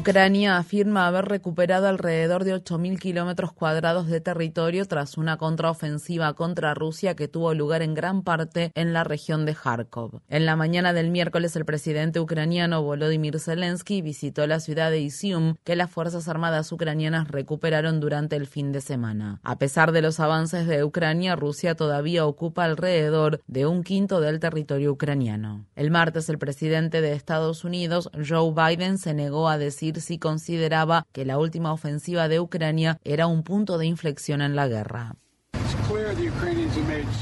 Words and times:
Ucrania 0.00 0.56
afirma 0.56 1.06
haber 1.06 1.26
recuperado 1.26 1.86
alrededor 1.86 2.44
de 2.44 2.54
8.000 2.54 2.98
kilómetros 2.98 3.52
cuadrados 3.52 4.06
de 4.06 4.22
territorio 4.22 4.86
tras 4.86 5.18
una 5.18 5.36
contraofensiva 5.36 6.32
contra 6.32 6.72
Rusia 6.72 7.14
que 7.14 7.28
tuvo 7.28 7.52
lugar 7.52 7.82
en 7.82 7.92
gran 7.92 8.22
parte 8.22 8.72
en 8.74 8.94
la 8.94 9.04
región 9.04 9.44
de 9.44 9.54
Kharkov. 9.54 10.22
En 10.30 10.46
la 10.46 10.56
mañana 10.56 10.94
del 10.94 11.10
miércoles, 11.10 11.54
el 11.54 11.66
presidente 11.66 12.18
ucraniano 12.18 12.82
Volodymyr 12.82 13.38
Zelensky 13.38 14.00
visitó 14.00 14.46
la 14.46 14.60
ciudad 14.60 14.90
de 14.90 15.00
Isium, 15.00 15.56
que 15.64 15.76
las 15.76 15.90
Fuerzas 15.90 16.28
Armadas 16.28 16.72
ucranianas 16.72 17.28
recuperaron 17.28 18.00
durante 18.00 18.36
el 18.36 18.46
fin 18.46 18.72
de 18.72 18.80
semana. 18.80 19.38
A 19.42 19.58
pesar 19.58 19.92
de 19.92 20.00
los 20.00 20.18
avances 20.18 20.66
de 20.66 20.82
Ucrania, 20.82 21.36
Rusia 21.36 21.74
todavía 21.74 22.24
ocupa 22.24 22.64
alrededor 22.64 23.42
de 23.48 23.66
un 23.66 23.82
quinto 23.82 24.22
del 24.22 24.40
territorio 24.40 24.92
ucraniano. 24.92 25.66
El 25.76 25.90
martes, 25.90 26.30
el 26.30 26.38
presidente 26.38 27.02
de 27.02 27.12
Estados 27.12 27.64
Unidos, 27.64 28.10
Joe 28.26 28.54
Biden, 28.54 28.96
se 28.96 29.12
negó 29.12 29.46
a 29.50 29.58
decir 29.58 29.89
si 29.98 30.18
consideraba 30.18 31.06
que 31.12 31.24
la 31.24 31.38
última 31.38 31.72
ofensiva 31.72 32.28
de 32.28 32.38
Ucrania 32.38 32.98
era 33.02 33.26
un 33.26 33.42
punto 33.42 33.78
de 33.78 33.86
inflexión 33.86 34.42
en 34.42 34.54
la 34.54 34.68
guerra. 34.68 35.16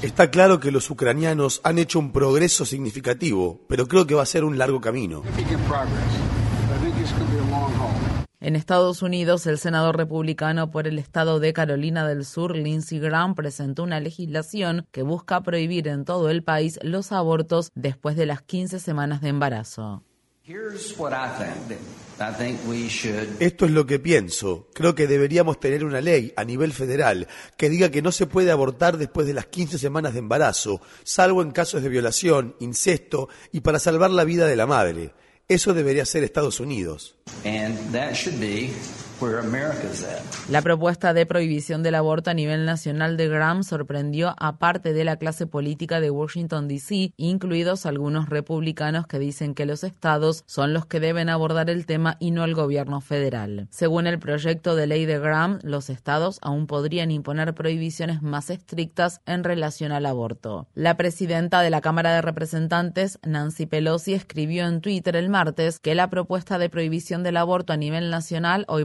Está 0.02 0.30
claro 0.30 0.60
que 0.60 0.70
los 0.70 0.90
ucranianos 0.90 1.60
han 1.64 1.78
hecho 1.78 1.98
un 1.98 2.12
progreso 2.12 2.66
significativo, 2.66 3.60
pero 3.68 3.86
creo 3.86 4.06
que 4.06 4.14
va 4.14 4.22
a 4.22 4.26
ser 4.26 4.44
un 4.44 4.58
largo 4.58 4.80
camino. 4.80 5.22
En 8.40 8.54
Estados 8.54 9.02
Unidos, 9.02 9.46
el 9.46 9.58
senador 9.58 9.96
republicano 9.96 10.70
por 10.70 10.86
el 10.86 10.98
estado 10.98 11.40
de 11.40 11.52
Carolina 11.52 12.06
del 12.06 12.24
Sur, 12.24 12.54
Lindsey 12.54 13.00
Graham, 13.00 13.34
presentó 13.34 13.82
una 13.82 13.98
legislación 13.98 14.86
que 14.92 15.02
busca 15.02 15.40
prohibir 15.40 15.88
en 15.88 16.04
todo 16.04 16.30
el 16.30 16.44
país 16.44 16.78
los 16.82 17.10
abortos 17.10 17.72
después 17.74 18.16
de 18.16 18.26
las 18.26 18.42
15 18.42 18.78
semanas 18.78 19.20
de 19.22 19.30
embarazo. 19.30 20.04
Esto 23.38 23.64
es 23.64 23.70
lo 23.70 23.86
que 23.86 23.98
pienso. 23.98 24.68
Creo 24.74 24.94
que 24.94 25.06
deberíamos 25.06 25.60
tener 25.60 25.84
una 25.84 26.00
ley 26.00 26.32
a 26.36 26.44
nivel 26.44 26.72
federal 26.72 27.28
que 27.56 27.70
diga 27.70 27.90
que 27.90 28.02
no 28.02 28.12
se 28.12 28.26
puede 28.26 28.50
abortar 28.50 28.98
después 28.98 29.26
de 29.26 29.34
las 29.34 29.46
15 29.46 29.78
semanas 29.78 30.12
de 30.12 30.18
embarazo, 30.18 30.80
salvo 31.04 31.42
en 31.42 31.52
casos 31.52 31.82
de 31.82 31.88
violación, 31.88 32.56
incesto 32.60 33.28
y 33.52 33.60
para 33.60 33.78
salvar 33.78 34.10
la 34.10 34.24
vida 34.24 34.46
de 34.46 34.56
la 34.56 34.66
madre. 34.66 35.12
Eso 35.48 35.72
debería 35.72 36.04
ser 36.04 36.24
Estados 36.24 36.60
Unidos. 36.60 37.16
La 40.48 40.62
propuesta 40.62 41.12
de 41.12 41.26
prohibición 41.26 41.82
del 41.82 41.96
aborto 41.96 42.30
a 42.30 42.34
nivel 42.34 42.64
nacional 42.64 43.16
de 43.16 43.28
Graham 43.28 43.64
sorprendió 43.64 44.34
a 44.38 44.58
parte 44.58 44.92
de 44.92 45.04
la 45.04 45.16
clase 45.16 45.46
política 45.46 46.00
de 46.00 46.10
Washington, 46.10 46.68
D.C., 46.68 47.12
incluidos 47.16 47.84
algunos 47.84 48.28
republicanos 48.28 49.08
que 49.08 49.18
dicen 49.18 49.54
que 49.54 49.66
los 49.66 49.82
estados 49.82 50.44
son 50.46 50.72
los 50.72 50.86
que 50.86 51.00
deben 51.00 51.30
abordar 51.30 51.68
el 51.68 51.84
tema 51.84 52.16
y 52.20 52.30
no 52.30 52.44
el 52.44 52.54
gobierno 52.54 53.00
federal. 53.00 53.66
Según 53.70 54.06
el 54.06 54.20
proyecto 54.20 54.76
de 54.76 54.86
ley 54.86 55.04
de 55.04 55.18
Graham, 55.18 55.58
los 55.62 55.90
estados 55.90 56.38
aún 56.40 56.68
podrían 56.68 57.10
imponer 57.10 57.54
prohibiciones 57.54 58.22
más 58.22 58.50
estrictas 58.50 59.20
en 59.26 59.42
relación 59.42 59.90
al 59.90 60.06
aborto. 60.06 60.68
La 60.74 60.96
presidenta 60.96 61.60
de 61.62 61.70
la 61.70 61.80
Cámara 61.80 62.14
de 62.14 62.22
Representantes, 62.22 63.18
Nancy 63.24 63.66
Pelosi, 63.66 64.14
escribió 64.14 64.66
en 64.66 64.80
Twitter 64.80 65.16
el 65.16 65.28
martes 65.28 65.80
que 65.80 65.96
la 65.96 66.08
propuesta 66.08 66.58
de 66.58 66.70
prohibición 66.70 67.24
del 67.24 67.36
aborto 67.36 67.72
a 67.72 67.76
nivel 67.76 68.10
nacional 68.10 68.64
hoy 68.68 68.84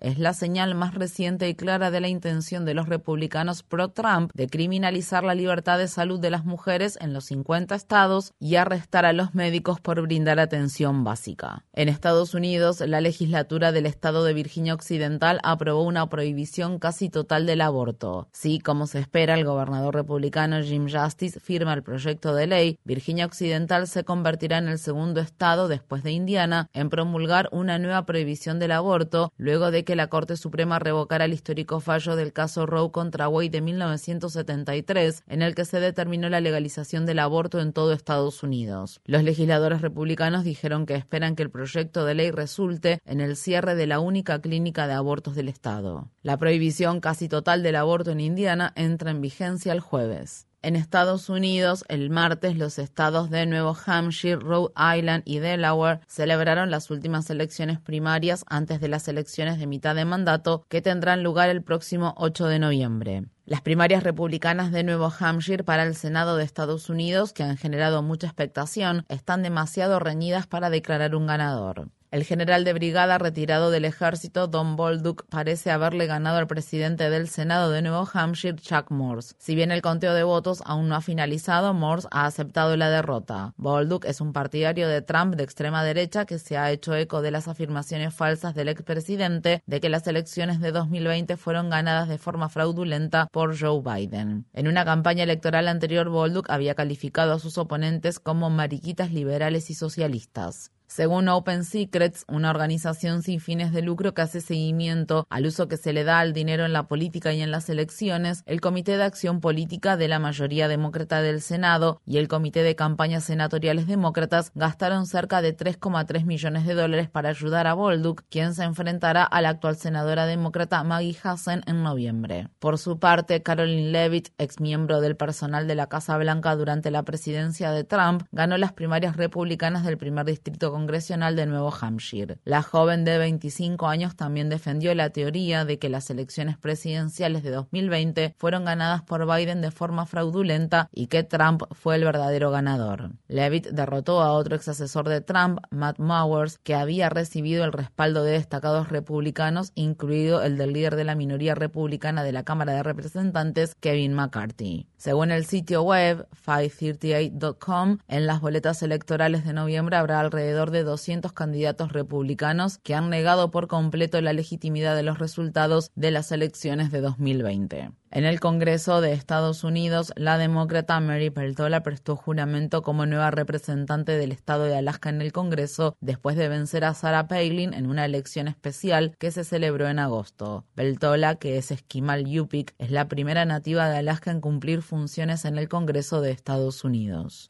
es 0.00 0.18
la 0.18 0.34
señal 0.34 0.74
más 0.74 0.94
reciente 0.94 1.48
y 1.48 1.54
clara 1.54 1.92
de 1.92 2.00
la 2.00 2.08
intención 2.08 2.64
de 2.64 2.74
los 2.74 2.88
republicanos 2.88 3.62
pro-Trump 3.62 4.32
de 4.34 4.48
criminalizar 4.48 5.22
la 5.22 5.36
libertad 5.36 5.78
de 5.78 5.86
salud 5.86 6.18
de 6.18 6.30
las 6.30 6.44
mujeres 6.44 6.98
en 7.00 7.12
los 7.12 7.26
50 7.26 7.76
estados 7.76 8.32
y 8.40 8.56
arrestar 8.56 9.06
a 9.06 9.12
los 9.12 9.36
médicos 9.36 9.80
por 9.80 10.02
brindar 10.02 10.40
atención 10.40 11.04
básica. 11.04 11.64
En 11.72 11.88
Estados 11.88 12.34
Unidos, 12.34 12.80
la 12.80 13.00
legislatura 13.00 13.70
del 13.70 13.86
estado 13.86 14.24
de 14.24 14.34
Virginia 14.34 14.74
Occidental 14.74 15.38
aprobó 15.44 15.84
una 15.84 16.08
prohibición 16.08 16.80
casi 16.80 17.08
total 17.08 17.46
del 17.46 17.60
aborto. 17.60 18.28
Sí, 18.32 18.58
como 18.58 18.88
se 18.88 18.98
espera, 18.98 19.34
el 19.34 19.44
gobernador 19.44 19.94
republicano 19.94 20.60
Jim 20.62 20.88
Justice 20.90 21.38
firma 21.38 21.74
el 21.74 21.84
proyecto 21.84 22.34
de 22.34 22.48
ley. 22.48 22.78
Virginia 22.82 23.26
Occidental 23.26 23.86
se 23.86 24.02
convertirá 24.02 24.58
en 24.58 24.66
el 24.66 24.80
segundo 24.80 25.20
estado, 25.20 25.68
después 25.68 26.02
de 26.02 26.10
Indiana, 26.10 26.68
en 26.72 26.90
promulgar 26.90 27.48
una 27.52 27.78
nueva 27.78 28.04
prohibición 28.04 28.58
del 28.58 28.72
aborto 28.72 29.27
luego 29.36 29.70
de 29.70 29.84
que 29.84 29.96
la 29.96 30.08
Corte 30.08 30.36
Suprema 30.36 30.78
revocara 30.78 31.24
el 31.24 31.32
histórico 31.32 31.80
fallo 31.80 32.16
del 32.16 32.32
caso 32.32 32.66
Roe 32.66 32.90
contra 32.90 33.28
Wade 33.28 33.50
de 33.50 33.60
1973, 33.60 35.22
en 35.28 35.42
el 35.42 35.54
que 35.54 35.64
se 35.64 35.80
determinó 35.80 36.28
la 36.28 36.40
legalización 36.40 37.06
del 37.06 37.18
aborto 37.18 37.60
en 37.60 37.72
todo 37.72 37.92
Estados 37.92 38.42
Unidos. 38.42 39.00
Los 39.04 39.22
legisladores 39.22 39.80
republicanos 39.80 40.44
dijeron 40.44 40.86
que 40.86 40.94
esperan 40.94 41.36
que 41.36 41.42
el 41.42 41.50
proyecto 41.50 42.04
de 42.04 42.14
ley 42.14 42.30
resulte 42.30 43.00
en 43.04 43.20
el 43.20 43.36
cierre 43.36 43.74
de 43.74 43.86
la 43.86 44.00
única 44.00 44.40
clínica 44.40 44.86
de 44.86 44.94
abortos 44.94 45.34
del 45.34 45.48
Estado. 45.48 46.08
La 46.22 46.36
prohibición 46.36 47.00
casi 47.00 47.28
total 47.28 47.62
del 47.62 47.76
aborto 47.76 48.10
en 48.10 48.20
Indiana 48.20 48.72
entra 48.76 49.10
en 49.10 49.20
vigencia 49.20 49.72
el 49.72 49.80
jueves. 49.80 50.47
En 50.60 50.74
Estados 50.74 51.28
Unidos, 51.28 51.84
el 51.86 52.10
martes, 52.10 52.56
los 52.56 52.80
estados 52.80 53.30
de 53.30 53.46
Nuevo 53.46 53.76
Hampshire, 53.86 54.40
Rhode 54.40 54.72
Island 54.98 55.22
y 55.24 55.38
Delaware 55.38 56.00
celebraron 56.08 56.72
las 56.72 56.90
últimas 56.90 57.30
elecciones 57.30 57.78
primarias 57.78 58.44
antes 58.48 58.80
de 58.80 58.88
las 58.88 59.06
elecciones 59.06 59.60
de 59.60 59.68
mitad 59.68 59.94
de 59.94 60.04
mandato 60.04 60.66
que 60.68 60.82
tendrán 60.82 61.22
lugar 61.22 61.48
el 61.48 61.62
próximo 61.62 62.12
8 62.16 62.46
de 62.46 62.58
noviembre. 62.58 63.22
Las 63.46 63.60
primarias 63.60 64.02
republicanas 64.02 64.72
de 64.72 64.82
Nuevo 64.82 65.12
Hampshire 65.16 65.62
para 65.62 65.84
el 65.84 65.94
Senado 65.94 66.36
de 66.36 66.42
Estados 66.42 66.90
Unidos, 66.90 67.32
que 67.32 67.44
han 67.44 67.56
generado 67.56 68.02
mucha 68.02 68.26
expectación, 68.26 69.06
están 69.08 69.44
demasiado 69.44 70.00
reñidas 70.00 70.48
para 70.48 70.70
declarar 70.70 71.14
un 71.14 71.28
ganador. 71.28 71.88
El 72.10 72.24
general 72.24 72.64
de 72.64 72.72
brigada 72.72 73.18
retirado 73.18 73.70
del 73.70 73.84
ejército, 73.84 74.46
Don 74.46 74.76
Bolduc, 74.76 75.26
parece 75.28 75.70
haberle 75.70 76.06
ganado 76.06 76.38
al 76.38 76.46
presidente 76.46 77.10
del 77.10 77.28
Senado 77.28 77.70
de 77.70 77.82
Nuevo 77.82 78.08
Hampshire, 78.10 78.56
Chuck 78.56 78.90
Morse. 78.90 79.34
Si 79.38 79.54
bien 79.54 79.70
el 79.70 79.82
conteo 79.82 80.14
de 80.14 80.22
votos 80.22 80.62
aún 80.64 80.88
no 80.88 80.96
ha 80.96 81.02
finalizado, 81.02 81.74
Morse 81.74 82.08
ha 82.10 82.24
aceptado 82.24 82.78
la 82.78 82.88
derrota. 82.88 83.52
Bolduc 83.58 84.06
es 84.06 84.22
un 84.22 84.32
partidario 84.32 84.88
de 84.88 85.02
Trump 85.02 85.34
de 85.34 85.44
extrema 85.44 85.84
derecha 85.84 86.24
que 86.24 86.38
se 86.38 86.56
ha 86.56 86.70
hecho 86.70 86.94
eco 86.94 87.20
de 87.20 87.30
las 87.30 87.46
afirmaciones 87.46 88.14
falsas 88.14 88.54
del 88.54 88.70
expresidente 88.70 89.62
de 89.66 89.80
que 89.80 89.90
las 89.90 90.06
elecciones 90.06 90.60
de 90.60 90.72
2020 90.72 91.36
fueron 91.36 91.68
ganadas 91.68 92.08
de 92.08 92.16
forma 92.16 92.48
fraudulenta 92.48 93.28
por 93.30 93.54
Joe 93.58 93.82
Biden. 93.82 94.46
En 94.54 94.66
una 94.66 94.86
campaña 94.86 95.24
electoral 95.24 95.68
anterior, 95.68 96.08
Bolduc 96.08 96.48
había 96.48 96.74
calificado 96.74 97.34
a 97.34 97.38
sus 97.38 97.58
oponentes 97.58 98.18
como 98.18 98.48
mariquitas 98.48 99.12
liberales 99.12 99.68
y 99.68 99.74
socialistas. 99.74 100.72
Según 100.88 101.28
Open 101.28 101.64
Secrets, 101.64 102.24
una 102.28 102.48
organización 102.48 103.22
sin 103.22 103.40
fines 103.40 103.72
de 103.72 103.82
lucro 103.82 104.14
que 104.14 104.22
hace 104.22 104.40
seguimiento 104.40 105.26
al 105.28 105.44
uso 105.44 105.68
que 105.68 105.76
se 105.76 105.92
le 105.92 106.02
da 106.02 106.18
al 106.18 106.32
dinero 106.32 106.64
en 106.64 106.72
la 106.72 106.88
política 106.88 107.34
y 107.34 107.42
en 107.42 107.50
las 107.50 107.68
elecciones, 107.68 108.42
el 108.46 108.62
Comité 108.62 108.96
de 108.96 109.04
Acción 109.04 109.40
Política 109.40 109.98
de 109.98 110.08
la 110.08 110.18
mayoría 110.18 110.66
demócrata 110.66 111.20
del 111.20 111.42
Senado 111.42 112.00
y 112.06 112.16
el 112.16 112.26
Comité 112.26 112.62
de 112.62 112.74
Campañas 112.74 113.24
Senatoriales 113.24 113.86
Demócratas 113.86 114.50
gastaron 114.54 115.06
cerca 115.06 115.42
de 115.42 115.54
3,3 115.54 116.24
millones 116.24 116.64
de 116.66 116.72
dólares 116.72 117.10
para 117.10 117.28
ayudar 117.28 117.66
a 117.66 117.74
Bolduc, 117.74 118.22
quien 118.30 118.54
se 118.54 118.64
enfrentará 118.64 119.24
a 119.24 119.42
la 119.42 119.50
actual 119.50 119.76
senadora 119.76 120.24
demócrata 120.24 120.82
Maggie 120.84 121.18
Hassan 121.22 121.64
en 121.66 121.82
noviembre. 121.82 122.48
Por 122.58 122.78
su 122.78 122.98
parte, 122.98 123.42
Caroline 123.42 123.92
Levitt, 123.92 124.30
ex 124.38 124.58
miembro 124.58 125.02
del 125.02 125.16
personal 125.16 125.68
de 125.68 125.74
la 125.74 125.88
Casa 125.88 126.16
Blanca 126.16 126.56
durante 126.56 126.90
la 126.90 127.02
presidencia 127.02 127.72
de 127.72 127.84
Trump, 127.84 128.22
ganó 128.32 128.56
las 128.56 128.72
primarias 128.72 129.18
republicanas 129.18 129.84
del 129.84 129.98
primer 129.98 130.24
distrito 130.24 130.77
congresional 130.78 131.34
de 131.34 131.46
Nuevo 131.46 131.74
Hampshire. 131.74 132.38
La 132.44 132.62
joven 132.62 133.04
de 133.04 133.18
25 133.18 133.88
años 133.88 134.14
también 134.14 134.48
defendió 134.48 134.94
la 134.94 135.10
teoría 135.10 135.64
de 135.64 135.80
que 135.80 135.88
las 135.88 136.08
elecciones 136.08 136.56
presidenciales 136.56 137.42
de 137.42 137.50
2020 137.50 138.36
fueron 138.38 138.64
ganadas 138.64 139.02
por 139.02 139.26
Biden 139.26 139.60
de 139.60 139.72
forma 139.72 140.06
fraudulenta 140.06 140.88
y 140.92 141.08
que 141.08 141.24
Trump 141.24 141.64
fue 141.72 141.96
el 141.96 142.04
verdadero 142.04 142.52
ganador. 142.52 143.10
Levitt 143.26 143.70
derrotó 143.70 144.22
a 144.22 144.30
otro 144.30 144.54
ex 144.54 144.68
asesor 144.68 145.08
de 145.08 145.20
Trump, 145.20 145.58
Matt 145.70 145.98
Mowers, 145.98 146.58
que 146.58 146.76
había 146.76 147.08
recibido 147.08 147.64
el 147.64 147.72
respaldo 147.72 148.22
de 148.22 148.32
destacados 148.32 148.88
republicanos, 148.88 149.72
incluido 149.74 150.44
el 150.44 150.56
del 150.58 150.74
líder 150.74 150.94
de 150.94 151.02
la 151.02 151.16
minoría 151.16 151.56
republicana 151.56 152.22
de 152.22 152.30
la 152.30 152.44
Cámara 152.44 152.72
de 152.72 152.84
Representantes, 152.84 153.74
Kevin 153.80 154.14
McCarthy. 154.14 154.86
Según 154.96 155.32
el 155.32 155.44
sitio 155.44 155.82
web 155.82 156.28
538.com, 156.46 157.98
en 158.06 158.26
las 158.28 158.40
boletas 158.40 158.80
electorales 158.84 159.44
de 159.44 159.54
noviembre 159.54 159.96
habrá 159.96 160.20
alrededor 160.20 160.67
de 160.70 160.82
200 160.82 161.32
candidatos 161.32 161.92
republicanos 161.92 162.78
que 162.78 162.94
han 162.94 163.10
negado 163.10 163.50
por 163.50 163.68
completo 163.68 164.20
la 164.20 164.32
legitimidad 164.32 164.96
de 164.96 165.02
los 165.02 165.18
resultados 165.18 165.90
de 165.94 166.10
las 166.10 166.32
elecciones 166.32 166.90
de 166.90 167.00
2020. 167.00 167.90
En 168.10 168.24
el 168.24 168.40
Congreso 168.40 169.02
de 169.02 169.12
Estados 169.12 169.64
Unidos, 169.64 170.14
la 170.16 170.38
demócrata 170.38 170.98
Mary 170.98 171.28
Peltola 171.28 171.82
prestó 171.82 172.16
juramento 172.16 172.80
como 172.80 173.04
nueva 173.04 173.30
representante 173.30 174.12
del 174.12 174.32
estado 174.32 174.64
de 174.64 174.76
Alaska 174.76 175.10
en 175.10 175.20
el 175.20 175.32
Congreso 175.32 175.94
después 176.00 176.34
de 176.36 176.48
vencer 176.48 176.86
a 176.86 176.94
Sarah 176.94 177.28
Palin 177.28 177.74
en 177.74 177.86
una 177.86 178.06
elección 178.06 178.48
especial 178.48 179.14
que 179.18 179.30
se 179.30 179.44
celebró 179.44 179.88
en 179.88 179.98
agosto. 179.98 180.64
Peltola, 180.74 181.34
que 181.34 181.58
es 181.58 181.70
esquimal 181.70 182.24
Yupik, 182.24 182.74
es 182.78 182.90
la 182.90 183.08
primera 183.08 183.44
nativa 183.44 183.90
de 183.90 183.98
Alaska 183.98 184.30
en 184.30 184.40
cumplir 184.40 184.80
funciones 184.80 185.44
en 185.44 185.58
el 185.58 185.68
Congreso 185.68 186.22
de 186.22 186.30
Estados 186.30 186.84
Unidos. 186.84 187.48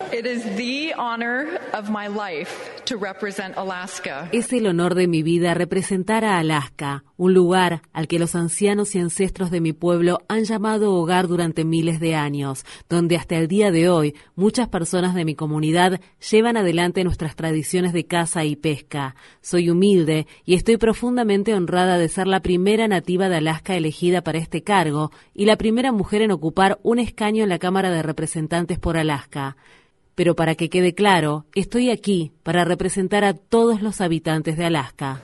Es 4.33 4.53
el 4.53 4.67
honor 4.67 4.95
de 4.97 5.07
mi 5.07 5.23
vida 5.23 5.55
representar 5.55 6.25
a 6.25 6.39
Alaska, 6.41 7.05
un 7.17 7.33
lugar 7.33 7.83
al 7.93 8.09
que 8.09 8.19
los 8.19 8.35
ancianos 8.35 8.97
y 8.97 8.99
ancestros 8.99 9.53
de 9.53 9.61
mi 9.61 9.73
pueblo 9.73 10.19
han 10.29 10.48
llamado 10.49 10.95
hogar 10.95 11.29
durante 11.29 11.65
miles 11.65 12.01
de 12.01 12.15
años, 12.15 12.65
donde 12.89 13.17
hasta 13.17 13.37
el 13.37 13.49
día 13.49 13.71
de 13.71 13.89
hoy 13.89 14.15
muchas 14.35 14.69
personas 14.69 15.15
de 15.15 15.25
mi 15.25 15.35
comunidad 15.35 16.01
llevan 16.31 16.57
adelante 16.57 17.05
nuestras 17.05 17.37
tradiciones 17.37 17.93
de 17.93 18.07
caza 18.07 18.45
y 18.45 18.57
pesca. 18.57 19.15
Soy 19.41 19.71
humilde 19.71 20.27
y 20.45 20.55
estoy 20.55 20.77
profundamente 20.77 21.55
honrada 21.55 21.99
de 21.99 22.09
ser 22.09 22.27
la 22.27 22.41
primera 22.41 22.89
nativa 22.89 23.29
de 23.29 23.37
Alaska 23.37 23.77
elegida 23.77 24.23
para 24.23 24.39
este 24.39 24.63
cargo 24.63 25.13
y 25.35 25.45
la 25.45 25.57
primera 25.57 25.93
mujer 25.93 26.23
en 26.23 26.33
ocupar 26.33 26.79
un 26.83 26.99
escaño 26.99 27.43
en 27.43 27.49
la 27.51 27.59
Cámara 27.59 27.91
de 27.91 28.03
Representantes 28.03 28.79
por 28.79 28.97
Alaska. 28.97 29.57
Pero 30.19 30.35
para 30.35 30.57
que 30.57 30.69
quede 30.69 30.97
claro, 30.97 31.47
estoy 31.55 31.91
aquí 31.91 32.33
para 32.43 32.65
representar 32.65 33.23
a 33.23 33.35
todos 33.35 33.83
los 33.83 34.01
habitantes 34.01 34.57
de 34.57 34.65
Alaska. 34.65 35.23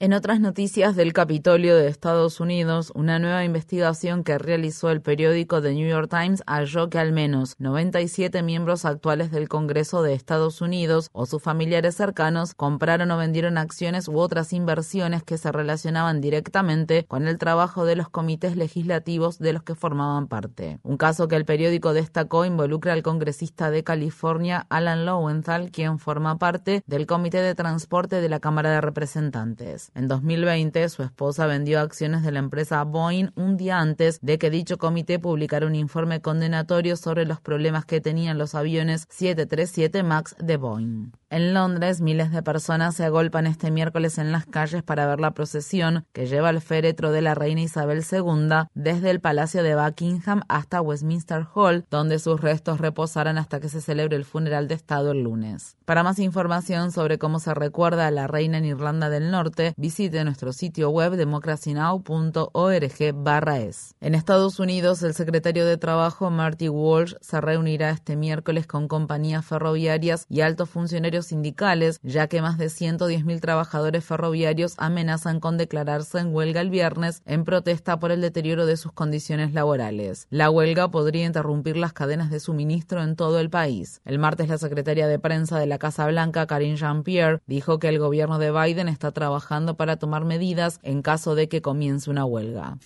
En 0.00 0.12
otras 0.12 0.40
noticias 0.40 0.96
del 0.96 1.12
Capitolio 1.14 1.76
de 1.76 1.88
Estados 1.88 2.40
Unidos, 2.40 2.92
una 2.94 3.18
nueva 3.18 3.42
investigación 3.44 4.22
que 4.22 4.36
realizó 4.36 4.90
el 4.90 5.00
periódico 5.00 5.62
The 5.62 5.72
New 5.72 5.88
York 5.88 6.10
Times 6.10 6.42
halló 6.46 6.90
que 6.90 6.98
al 6.98 7.12
menos 7.12 7.54
97 7.58 8.42
miembros 8.42 8.84
actuales 8.84 9.30
del 9.30 9.48
Congreso 9.48 10.02
de 10.02 10.12
Estados 10.12 10.60
Unidos 10.60 11.08
o 11.12 11.24
sus 11.24 11.42
familiares 11.42 11.94
cercanos 11.94 12.52
compraron 12.52 13.10
o 13.12 13.16
vendieron 13.16 13.56
acciones 13.56 14.08
u 14.08 14.18
otras 14.18 14.52
inversiones 14.52 15.22
que 15.22 15.38
se 15.38 15.50
relacionaban 15.52 16.20
directamente 16.20 17.06
con 17.06 17.28
el 17.28 17.38
trabajo 17.38 17.86
de 17.86 17.96
los 17.96 18.10
comités 18.10 18.56
legislativos 18.56 19.38
de 19.38 19.54
los 19.54 19.62
que 19.62 19.74
formaban 19.74 20.26
parte. 20.26 20.65
Un 20.82 20.96
caso 20.96 21.28
que 21.28 21.36
el 21.36 21.44
periódico 21.44 21.92
destacó 21.92 22.44
involucra 22.44 22.92
al 22.92 23.02
congresista 23.02 23.70
de 23.70 23.84
California, 23.84 24.66
Alan 24.68 25.06
Lowenthal, 25.06 25.70
quien 25.70 25.98
forma 25.98 26.38
parte 26.38 26.82
del 26.86 27.06
Comité 27.06 27.42
de 27.42 27.54
Transporte 27.54 28.20
de 28.20 28.28
la 28.28 28.40
Cámara 28.40 28.70
de 28.70 28.80
Representantes. 28.80 29.90
En 29.94 30.08
2020, 30.08 30.88
su 30.88 31.02
esposa 31.02 31.46
vendió 31.46 31.80
acciones 31.80 32.22
de 32.22 32.32
la 32.32 32.38
empresa 32.38 32.82
Boeing 32.84 33.30
un 33.34 33.56
día 33.56 33.78
antes 33.78 34.18
de 34.20 34.38
que 34.38 34.50
dicho 34.50 34.78
comité 34.78 35.18
publicara 35.18 35.66
un 35.66 35.74
informe 35.74 36.20
condenatorio 36.20 36.96
sobre 36.96 37.26
los 37.26 37.40
problemas 37.40 37.84
que 37.84 38.00
tenían 38.00 38.38
los 38.38 38.54
aviones 38.54 39.06
737 39.10 40.02
MAX 40.02 40.36
de 40.38 40.56
Boeing. 40.56 41.12
En 41.28 41.54
Londres, 41.54 42.00
miles 42.00 42.30
de 42.30 42.40
personas 42.40 42.94
se 42.94 43.04
agolpan 43.04 43.48
este 43.48 43.72
miércoles 43.72 44.16
en 44.18 44.30
las 44.30 44.46
calles 44.46 44.84
para 44.84 45.08
ver 45.08 45.18
la 45.18 45.32
procesión 45.32 46.06
que 46.12 46.26
lleva 46.26 46.50
el 46.50 46.60
féretro 46.60 47.10
de 47.10 47.20
la 47.20 47.34
reina 47.34 47.62
Isabel 47.62 48.04
II 48.08 48.68
desde 48.74 49.10
el 49.10 49.18
Palacio 49.18 49.64
de 49.64 49.74
Buckingham 49.74 50.42
hasta 50.48 50.80
Westminster 50.80 51.44
Hall, 51.52 51.84
donde 51.90 52.20
sus 52.20 52.40
restos 52.40 52.80
reposarán 52.80 53.38
hasta 53.38 53.58
que 53.58 53.68
se 53.68 53.80
celebre 53.80 54.14
el 54.14 54.24
funeral 54.24 54.68
de 54.68 54.76
Estado 54.76 55.10
el 55.10 55.24
lunes. 55.24 55.76
Para 55.84 56.04
más 56.04 56.20
información 56.20 56.92
sobre 56.92 57.18
cómo 57.18 57.40
se 57.40 57.54
recuerda 57.54 58.06
a 58.06 58.12
la 58.12 58.28
reina 58.28 58.58
en 58.58 58.64
Irlanda 58.64 59.10
del 59.10 59.32
Norte, 59.32 59.74
visite 59.76 60.22
nuestro 60.22 60.52
sitio 60.52 60.90
web 60.90 61.16
democracynow.org/es. 61.16 63.94
En 64.00 64.14
Estados 64.14 64.60
Unidos, 64.60 65.02
el 65.02 65.14
secretario 65.14 65.66
de 65.66 65.76
Trabajo 65.76 66.30
Marty 66.30 66.68
Walsh 66.68 67.14
se 67.20 67.40
reunirá 67.40 67.90
este 67.90 68.14
miércoles 68.14 68.68
con 68.68 68.86
compañías 68.86 69.44
ferroviarias 69.44 70.26
y 70.28 70.42
altos 70.42 70.70
funcionarios 70.70 71.15
sindicales, 71.22 71.98
ya 72.02 72.26
que 72.26 72.42
más 72.42 72.58
de 72.58 72.66
110.000 72.66 73.40
trabajadores 73.40 74.04
ferroviarios 74.04 74.74
amenazan 74.76 75.40
con 75.40 75.56
declararse 75.56 76.18
en 76.18 76.34
huelga 76.34 76.60
el 76.60 76.68
viernes 76.70 77.22
en 77.24 77.44
protesta 77.44 77.98
por 77.98 78.12
el 78.12 78.20
deterioro 78.20 78.66
de 78.66 78.76
sus 78.76 78.92
condiciones 78.92 79.54
laborales. 79.54 80.26
La 80.30 80.50
huelga 80.50 80.90
podría 80.90 81.24
interrumpir 81.24 81.76
las 81.76 81.92
cadenas 81.92 82.30
de 82.30 82.40
suministro 82.40 83.02
en 83.02 83.16
todo 83.16 83.40
el 83.40 83.50
país. 83.50 84.00
El 84.04 84.18
martes 84.18 84.48
la 84.48 84.58
secretaria 84.58 85.06
de 85.06 85.18
prensa 85.18 85.58
de 85.58 85.66
la 85.66 85.78
Casa 85.78 86.06
Blanca, 86.06 86.46
Karine 86.46 86.76
Jean-Pierre, 86.76 87.40
dijo 87.46 87.78
que 87.78 87.88
el 87.88 87.98
gobierno 87.98 88.38
de 88.38 88.50
Biden 88.50 88.88
está 88.88 89.12
trabajando 89.12 89.76
para 89.76 89.96
tomar 89.96 90.24
medidas 90.24 90.80
en 90.82 91.02
caso 91.02 91.34
de 91.34 91.48
que 91.48 91.62
comience 91.62 92.10
una 92.10 92.24
huelga. 92.24 92.78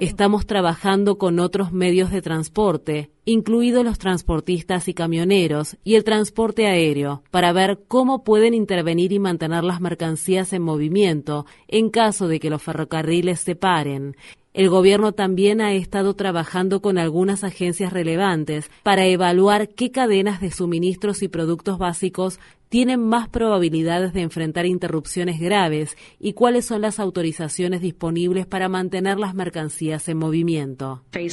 Estamos 0.00 0.46
trabajando 0.46 1.18
con 1.18 1.38
otros 1.38 1.72
medios 1.72 2.10
de 2.10 2.22
transporte 2.22 3.10
incluidos 3.24 3.84
los 3.84 3.98
transportistas 3.98 4.61
y 4.86 4.94
camioneros 4.94 5.76
y 5.84 5.96
el 5.96 6.04
transporte 6.04 6.66
aéreo, 6.66 7.22
para 7.30 7.52
ver 7.52 7.80
cómo 7.88 8.24
pueden 8.24 8.54
intervenir 8.54 9.12
y 9.12 9.18
mantener 9.18 9.64
las 9.64 9.80
mercancías 9.80 10.52
en 10.52 10.62
movimiento 10.62 11.46
en 11.68 11.90
caso 11.90 12.28
de 12.28 12.38
que 12.40 12.50
los 12.50 12.62
ferrocarriles 12.62 13.40
se 13.40 13.56
paren. 13.56 14.16
El 14.54 14.68
gobierno 14.68 15.12
también 15.12 15.60
ha 15.62 15.72
estado 15.72 16.14
trabajando 16.14 16.82
con 16.82 16.98
algunas 16.98 17.42
agencias 17.42 17.92
relevantes 17.92 18.70
para 18.82 19.06
evaluar 19.06 19.68
qué 19.70 19.90
cadenas 19.90 20.40
de 20.40 20.50
suministros 20.50 21.22
y 21.22 21.28
productos 21.28 21.78
básicos 21.78 22.38
tienen 22.72 23.06
más 23.06 23.28
probabilidades 23.28 24.14
de 24.14 24.22
enfrentar 24.22 24.64
interrupciones 24.64 25.38
graves 25.38 25.94
y 26.18 26.32
cuáles 26.32 26.64
son 26.64 26.80
las 26.80 26.98
autorizaciones 27.00 27.82
disponibles 27.82 28.46
para 28.46 28.70
mantener 28.70 29.18
las 29.18 29.34
mercancías 29.34 30.08
en 30.08 30.16
movimiento. 30.16 31.02
Uh, 31.14 31.18
uh, 31.18 31.30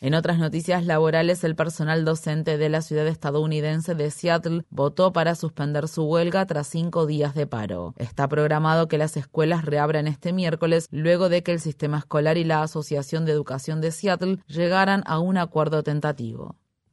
en 0.00 0.14
otras 0.14 0.38
noticias 0.40 0.84
laborales, 0.84 1.44
el 1.44 1.54
personal 1.54 2.04
docente 2.04 2.58
de 2.58 2.68
la 2.68 2.82
ciudad 2.82 3.06
estadounidense 3.06 3.94
de 3.94 4.10
Seattle 4.10 4.64
votó 4.68 5.12
para 5.12 5.36
suspender 5.36 5.86
su 5.86 6.02
huelga 6.06 6.44
tras 6.46 6.66
cinco 6.66 7.06
días 7.06 7.36
de 7.36 7.46
paro. 7.46 7.94
Está 7.98 8.26
programado 8.26 8.88
que 8.88 8.98
las 8.98 9.16
escuelas 9.16 9.64
reabran 9.64 10.08
este 10.08 10.32
miércoles 10.32 10.88
luego 10.90 11.28
de 11.28 11.44
que 11.44 11.52
el 11.52 11.60
sistema 11.60 11.98
escolar 11.98 12.36
y 12.36 12.42
la 12.42 12.62
Asociación 12.62 13.24
de 13.26 13.30
Educación 13.30 13.80
de 13.80 13.92
Seattle 13.92 14.38
llegaran 14.48 15.04
a 15.06 15.20
un 15.20 15.36
acuerdo 15.36 15.84
tentativo. 15.84 16.47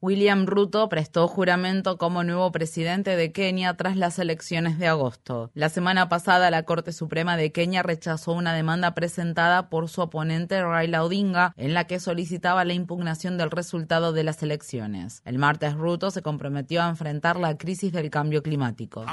William 0.05 0.45
Ruto 0.45 0.87
prestó 0.87 1.27
juramento 1.27 1.97
como 1.97 2.23
nuevo 2.23 2.51
presidente 2.51 3.15
de 3.15 3.31
Kenia 3.31 3.73
tras 3.73 3.97
las 3.97 4.19
elecciones 4.19 4.77
de 4.77 4.87
agosto. 4.87 5.49
La 5.55 5.69
semana 5.69 6.09
pasada, 6.09 6.51
la 6.51 6.61
Corte 6.61 6.93
Suprema 6.93 7.37
de 7.37 7.51
Kenia 7.51 7.81
rechazó 7.81 8.33
una 8.33 8.53
demanda 8.53 8.93
presentada 8.93 9.67
por 9.67 9.89
su 9.89 10.01
oponente 10.01 10.61
Raila 10.61 11.03
Odinga, 11.03 11.55
en 11.57 11.73
la 11.73 11.85
que 11.85 11.99
solicitaba 11.99 12.65
la 12.65 12.73
impugnación 12.73 13.39
del 13.39 13.49
resultado 13.49 14.13
de 14.13 14.23
las 14.23 14.43
elecciones. 14.43 15.23
El 15.25 15.39
martes, 15.39 15.73
Ruto 15.73 16.11
se 16.11 16.21
comprometió 16.21 16.83
a 16.83 16.89
enfrentar 16.89 17.37
la 17.37 17.57
crisis 17.57 17.91
del 17.91 18.11
cambio 18.11 18.43
climático. 18.43 19.03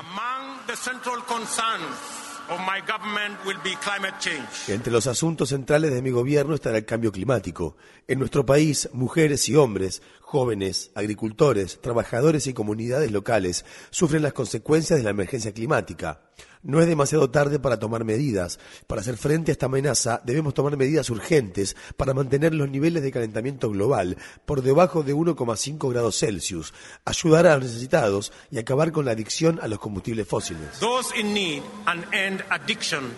Entre 4.68 4.92
los 4.92 5.06
asuntos 5.06 5.49
centrales 5.49 5.92
de 5.92 6.02
mi 6.02 6.11
gobierno 6.11 6.54
estará 6.54 6.78
el 6.78 6.84
cambio 6.84 7.12
climático. 7.12 7.76
En 8.08 8.18
nuestro 8.18 8.44
país, 8.44 8.88
mujeres 8.92 9.49
y 9.49 9.56
hombres, 9.56 10.02
jóvenes, 10.20 10.90
agricultores, 10.94 11.80
trabajadores 11.80 12.46
y 12.46 12.54
comunidades 12.54 13.11
locales 13.12 13.64
sufren 13.90 14.22
las 14.22 14.32
consecuencias 14.32 14.99
de 14.99 15.04
la 15.04 15.11
emergencia 15.11 15.52
climática. 15.52 16.20
No 16.62 16.81
es 16.81 16.87
demasiado 16.87 17.28
tarde 17.28 17.59
para 17.59 17.78
tomar 17.78 18.04
medidas. 18.04 18.61
Para 18.87 19.00
hacer 19.00 19.16
frente 19.16 19.50
a 19.50 19.54
esta 19.54 19.66
amenaza 19.66 20.23
debemos 20.25 20.54
tomar 20.54 20.76
medidas 20.76 21.11
urgentes 21.11 21.76
para 21.97 22.14
mantener 22.14 22.54
los 22.54 22.71
niveles 22.71 23.02
de 23.02 23.11
calentamiento 23.11 23.69
global 23.71 24.16
por 24.47 24.62
debajo 24.62 25.02
de 25.02 25.14
1,5 25.14 25.90
grados 25.90 26.19
Celsius, 26.19 26.73
ayudar 27.04 27.47
a 27.47 27.57
los 27.57 27.64
necesitados 27.64 28.33
y 28.50 28.59
acabar 28.59 28.92
con 28.92 29.04
la 29.04 29.12
adicción 29.12 29.59
a 29.61 29.66
los 29.66 29.81
combustibles 29.81 30.28
fósiles. 30.28 30.78
Those 30.78 31.12
in 31.19 31.35
need 31.35 31.62
end 32.12 32.45
addiction 32.50 33.11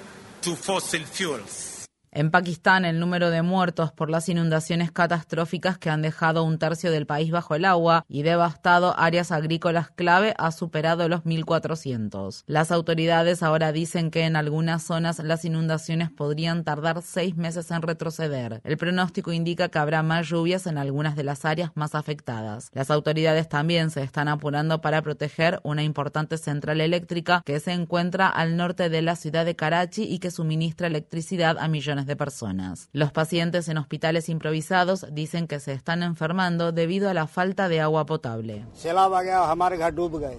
to 0.42 0.56
fossil 0.56 1.04
fuels. 1.04 1.73
En 2.16 2.30
Pakistán, 2.30 2.84
el 2.84 3.00
número 3.00 3.30
de 3.30 3.42
muertos 3.42 3.90
por 3.90 4.08
las 4.08 4.28
inundaciones 4.28 4.92
catastróficas 4.92 5.78
que 5.78 5.90
han 5.90 6.00
dejado 6.00 6.44
un 6.44 6.58
tercio 6.60 6.92
del 6.92 7.06
país 7.06 7.32
bajo 7.32 7.56
el 7.56 7.64
agua 7.64 8.04
y 8.08 8.22
devastado 8.22 8.96
áreas 8.96 9.32
agrícolas 9.32 9.90
clave 9.90 10.32
ha 10.38 10.52
superado 10.52 11.08
los 11.08 11.22
1.400. 11.24 12.44
Las 12.46 12.70
autoridades 12.70 13.42
ahora 13.42 13.72
dicen 13.72 14.12
que 14.12 14.26
en 14.26 14.36
algunas 14.36 14.84
zonas 14.84 15.18
las 15.18 15.44
inundaciones 15.44 16.08
podrían 16.08 16.62
tardar 16.62 17.02
seis 17.02 17.36
meses 17.36 17.72
en 17.72 17.82
retroceder. 17.82 18.60
El 18.62 18.76
pronóstico 18.76 19.32
indica 19.32 19.68
que 19.68 19.80
habrá 19.80 20.04
más 20.04 20.28
lluvias 20.28 20.68
en 20.68 20.78
algunas 20.78 21.16
de 21.16 21.24
las 21.24 21.44
áreas 21.44 21.72
más 21.74 21.96
afectadas. 21.96 22.70
Las 22.74 22.92
autoridades 22.92 23.48
también 23.48 23.90
se 23.90 24.04
están 24.04 24.28
apurando 24.28 24.80
para 24.80 25.02
proteger 25.02 25.58
una 25.64 25.82
importante 25.82 26.38
central 26.38 26.80
eléctrica 26.80 27.42
que 27.44 27.58
se 27.58 27.72
encuentra 27.72 28.28
al 28.28 28.56
norte 28.56 28.88
de 28.88 29.02
la 29.02 29.16
ciudad 29.16 29.44
de 29.44 29.56
Karachi 29.56 30.04
y 30.04 30.20
que 30.20 30.30
suministra 30.30 30.86
electricidad 30.86 31.58
a 31.58 31.66
millones 31.66 32.03
de 32.06 32.16
personas. 32.16 32.88
Los 32.92 33.12
pacientes 33.12 33.68
en 33.68 33.78
hospitales 33.78 34.28
improvisados 34.28 35.06
dicen 35.12 35.46
que 35.46 35.60
se 35.60 35.72
están 35.72 36.02
enfermando 36.02 36.72
debido 36.72 37.08
a 37.08 37.14
la 37.14 37.26
falta 37.26 37.68
de 37.68 37.80
agua 37.80 38.06
potable. 38.06 38.64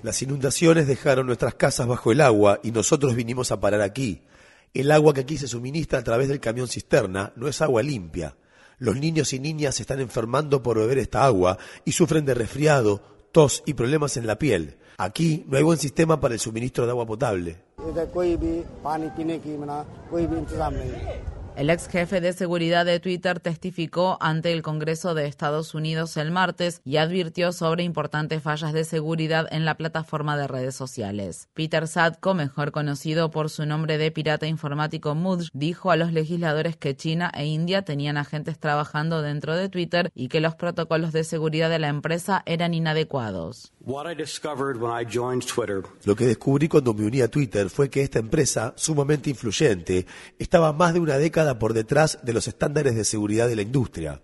Las 0.04 0.22
inundaciones 0.22 0.88
dejaron 0.88 1.28
nuestras 1.28 1.56
casas 1.56 1.88
bajo 1.88 2.12
el 2.12 2.22
agua 2.22 2.60
y 2.64 2.72
nosotros 2.72 3.16
vinimos 3.16 3.52
a 3.52 3.60
parar 3.60 3.82
aquí. 3.82 4.22
El 4.74 4.92
agua 4.92 5.14
que 5.14 5.22
aquí 5.22 5.38
se 5.38 5.48
suministra 5.48 6.00
a 6.00 6.04
través 6.04 6.28
del 6.28 6.40
camión 6.40 6.68
cisterna 6.68 7.32
no 7.36 7.48
es 7.48 7.62
agua 7.62 7.82
limpia. 7.82 8.36
Los 8.78 8.98
niños 8.98 9.32
y 9.34 9.40
niñas 9.40 9.76
se 9.76 9.84
están 9.84 10.02
enfermando 10.02 10.62
por 10.62 10.78
beber 10.78 10.98
esta 10.98 11.24
agua 11.24 11.58
y 11.86 11.94
sufren 11.94 12.26
de 12.26 12.34
resfriado, 12.34 13.02
tos 13.32 13.64
y 13.66 13.74
problemas 13.74 14.18
en 14.18 14.28
la 14.28 14.38
piel. 14.38 14.78
Aquí 14.98 15.46
no 15.48 15.58
hay 15.58 15.64
buen 15.64 15.78
sistema 15.78 16.20
para 16.20 16.34
el 16.34 16.40
suministro 16.40 16.86
de 16.86 16.92
agua 16.92 17.06
potable. 17.06 17.58
El 21.56 21.70
ex 21.70 21.88
jefe 21.88 22.20
de 22.20 22.34
seguridad 22.34 22.86
de 22.86 23.00
Twitter 23.00 23.40
testificó 23.40 24.18
ante 24.20 24.52
el 24.52 24.62
Congreso 24.62 25.14
de 25.14 25.26
Estados 25.26 25.74
Unidos 25.74 26.18
el 26.18 26.30
martes 26.30 26.82
y 26.84 26.98
advirtió 26.98 27.54
sobre 27.54 27.84
importantes 27.84 28.44
fallas 28.44 28.74
de 28.74 28.84
seguridad 28.84 29.48
en 29.50 29.64
la 29.64 29.78
plataforma 29.78 30.36
de 30.36 30.48
redes 30.48 30.76
sociales. 30.76 31.48
Peter 31.54 31.88
Sadko, 31.88 32.34
mejor 32.34 32.74
conocido 32.74 33.32
por 33.32 33.50
su 33.50 33.66
nombre 33.66 33.98
de 33.98 34.12
pirata 34.12 34.48
informático 34.48 35.16
Mudge, 35.16 35.48
dijo 35.54 35.92
a 35.92 35.96
los 35.96 36.12
legisladores 36.12 36.76
que 36.76 36.98
China 36.98 37.32
e 37.34 37.46
India 37.46 37.84
tenían 37.84 38.18
agentes 38.18 38.60
trabajando 38.60 39.22
dentro 39.22 39.56
de 39.56 39.70
Twitter 39.70 40.12
y 40.14 40.28
que 40.28 40.42
los 40.42 40.56
protocolos 40.56 41.14
de 41.14 41.24
seguridad 41.24 41.70
de 41.70 41.80
la 41.80 41.88
empresa 41.88 42.44
eran 42.46 42.74
inadecuados. 42.74 43.72
Lo 46.04 46.16
que 46.18 46.26
descubrí 46.26 46.68
cuando 46.68 46.94
me 46.94 47.06
uní 47.06 47.22
a 47.22 47.30
Twitter 47.30 47.70
fue 47.70 47.90
que 47.90 48.02
esta 48.02 48.20
empresa, 48.20 48.74
sumamente 48.76 49.30
influyente, 49.30 50.06
estaba 50.38 50.74
más 50.74 50.94
de 50.94 51.00
una 51.00 51.18
década 51.18 51.45
por 51.54 51.74
detrás 51.74 52.18
de 52.24 52.34
los 52.34 52.48
estándares 52.48 52.96
de 52.96 53.06
seguridad 53.06 53.48
de 53.48 53.56
la 53.56 53.62
industria. 53.62 54.22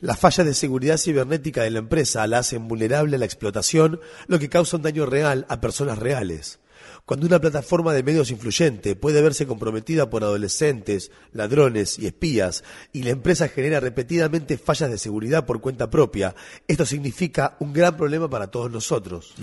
Las 0.00 0.18
fallas 0.18 0.46
de 0.46 0.54
seguridad 0.54 0.96
cibernética 0.96 1.62
de 1.62 1.70
la 1.70 1.78
empresa 1.78 2.26
la 2.26 2.38
hacen 2.38 2.66
vulnerable 2.68 3.16
a 3.16 3.18
la 3.18 3.26
explotación, 3.26 4.00
lo 4.26 4.38
que 4.38 4.48
causa 4.48 4.76
un 4.76 4.82
daño 4.82 5.06
real 5.06 5.46
a 5.48 5.60
personas 5.60 5.98
reales. 5.98 6.58
Cuando 7.04 7.26
una 7.26 7.40
plataforma 7.40 7.92
de 7.92 8.02
medios 8.02 8.30
influyente 8.30 8.96
puede 8.96 9.20
verse 9.20 9.46
comprometida 9.46 10.08
por 10.08 10.22
adolescentes, 10.22 11.10
ladrones 11.32 11.98
y 11.98 12.06
espías, 12.06 12.64
y 12.92 13.02
la 13.02 13.10
empresa 13.10 13.48
genera 13.48 13.80
repetidamente 13.80 14.58
fallas 14.58 14.90
de 14.90 14.98
seguridad 14.98 15.44
por 15.44 15.60
cuenta 15.60 15.90
propia, 15.90 16.34
esto 16.66 16.86
significa 16.86 17.56
un 17.60 17.72
gran 17.72 17.96
problema 17.96 18.30
para 18.30 18.50
todos 18.50 18.70
nosotros. 18.70 19.34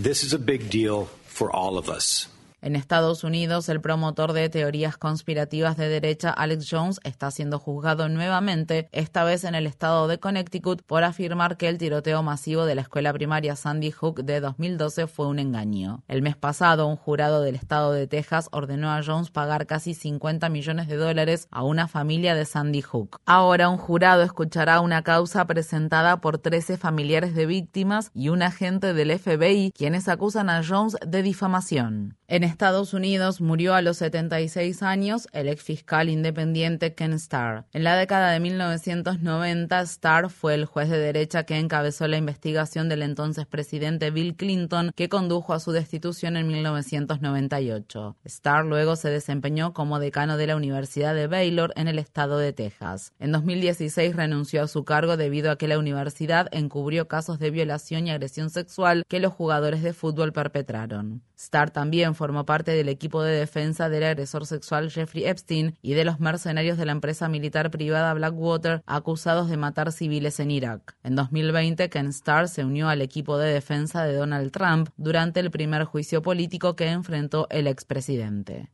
En 2.59 2.75
Estados 2.75 3.23
Unidos, 3.23 3.69
el 3.69 3.81
promotor 3.81 4.33
de 4.33 4.49
teorías 4.49 4.97
conspirativas 4.97 5.77
de 5.77 5.89
derecha 5.89 6.31
Alex 6.31 6.67
Jones 6.67 6.99
está 7.03 7.29
siendo 7.29 7.59
juzgado 7.59 8.09
nuevamente, 8.09 8.89
esta 8.91 9.23
vez 9.23 9.43
en 9.43 9.53
el 9.53 9.67
estado 9.67 10.07
de 10.07 10.19
Connecticut, 10.19 10.81
por 10.81 11.03
afirmar 11.03 11.57
que 11.57 11.69
el 11.69 11.77
tiroteo 11.77 12.23
masivo 12.23 12.65
de 12.65 12.73
la 12.73 12.81
escuela 12.81 13.13
primaria 13.13 13.55
Sandy 13.55 13.91
Hook 13.91 14.23
de 14.23 14.39
2012 14.39 15.05
fue 15.05 15.27
un 15.27 15.37
engaño. 15.37 16.03
El 16.07 16.23
mes 16.23 16.35
pasado, 16.35 16.87
un 16.87 16.95
jurado 16.95 17.43
del 17.43 17.53
estado 17.53 17.91
de 17.91 18.07
Texas 18.07 18.49
ordenó 18.51 18.89
a 18.89 19.03
Jones 19.03 19.29
pagar 19.29 19.67
casi 19.67 19.93
50 19.93 20.49
millones 20.49 20.87
de 20.87 20.97
dólares 20.97 21.47
a 21.51 21.61
una 21.61 21.87
familia 21.87 22.33
de 22.33 22.45
Sandy 22.45 22.81
Hook. 22.81 23.19
Ahora, 23.27 23.69
un 23.69 23.77
jurado 23.77 24.23
escuchará 24.23 24.81
una 24.81 25.03
causa 25.03 25.45
presentada 25.45 26.21
por 26.21 26.39
13 26.39 26.77
familiares 26.77 27.35
de 27.35 27.45
víctimas 27.45 28.09
y 28.15 28.29
un 28.29 28.41
agente 28.41 28.95
del 28.95 29.17
FBI, 29.17 29.73
quienes 29.75 30.07
acusan 30.07 30.49
a 30.49 30.63
Jones 30.67 30.97
de 31.05 31.21
difamación. 31.21 32.17
Estados 32.47 32.93
Unidos 32.93 33.41
murió 33.41 33.75
a 33.75 33.81
los 33.81 33.97
76 33.97 34.81
años 34.81 35.27
el 35.33 35.49
ex 35.49 35.61
fiscal 35.61 36.09
independiente 36.09 36.95
Ken 36.95 37.13
Starr. 37.13 37.65
En 37.73 37.83
la 37.83 37.97
década 37.97 38.31
de 38.31 38.39
1990, 38.39 39.81
Starr 39.81 40.29
fue 40.29 40.55
el 40.55 40.65
juez 40.65 40.89
de 40.89 40.97
derecha 40.97 41.43
que 41.43 41.59
encabezó 41.59 42.07
la 42.07 42.17
investigación 42.17 42.87
del 42.87 43.01
entonces 43.01 43.45
presidente 43.45 44.11
Bill 44.11 44.35
Clinton, 44.35 44.91
que 44.95 45.09
condujo 45.09 45.53
a 45.53 45.59
su 45.59 45.73
destitución 45.73 46.37
en 46.37 46.47
1998. 46.47 48.15
Starr 48.23 48.65
luego 48.65 48.95
se 48.95 49.09
desempeñó 49.09 49.73
como 49.73 49.99
decano 49.99 50.37
de 50.37 50.47
la 50.47 50.55
Universidad 50.55 51.13
de 51.13 51.27
Baylor 51.27 51.73
en 51.75 51.89
el 51.89 51.99
estado 51.99 52.37
de 52.37 52.53
Texas. 52.53 53.11
En 53.19 53.33
2016 53.33 54.15
renunció 54.15 54.63
a 54.63 54.67
su 54.67 54.85
cargo 54.85 55.17
debido 55.17 55.51
a 55.51 55.57
que 55.57 55.67
la 55.67 55.77
universidad 55.77 56.47
encubrió 56.51 57.09
casos 57.09 57.39
de 57.39 57.51
violación 57.51 58.07
y 58.07 58.11
agresión 58.11 58.49
sexual 58.49 59.03
que 59.09 59.19
los 59.19 59.33
jugadores 59.33 59.83
de 59.83 59.93
fútbol 59.93 60.31
perpetraron. 60.31 61.26
Starr 61.38 61.70
también 61.70 62.15
formó 62.15 62.46
parte 62.46 62.72
del 62.72 62.89
equipo 62.89 63.22
de 63.22 63.38
defensa 63.38 63.89
del 63.89 64.03
agresor 64.03 64.48
sexual 64.48 64.89
Jeffrey 64.89 65.25
Epstein 65.25 65.77
y 65.82 65.94
de 65.94 66.03
los 66.03 66.20
mercenarios 66.20 66.79
de 66.79 66.86
la 66.86 66.94
empresa 66.94 67.29
militar 67.29 67.70
privada 67.70 68.15
Blackwater 68.15 68.82
acusados 68.88 69.48
de 69.50 69.58
matar 69.58 69.91
civiles 69.91 70.39
en 70.39 70.50
Irak. 70.50 70.98
En 71.03 71.15
2020, 71.15 71.89
Ken 71.89 72.08
Starr 72.08 72.50
se 72.50 72.65
unió 72.65 72.89
al 72.89 73.03
equipo 73.03 73.38
de 73.38 73.53
defensa 73.53 74.03
de 74.03 74.15
Donald 74.15 74.51
Trump 74.51 74.89
durante 74.98 75.39
el 75.39 75.51
primer 75.51 75.84
juicio 75.84 76.24
político 76.24 76.75
que 76.75 76.89
enfrentó 76.89 77.46
el 77.51 77.67
expresidente. 77.67 78.72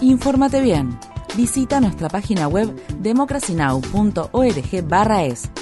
Infórmate 0.00 0.60
bien. 0.60 0.98
Visita 1.36 1.80
nuestra 1.80 2.08
página 2.08 2.48
web 2.48 2.74
democracynow.org/es 2.98 5.61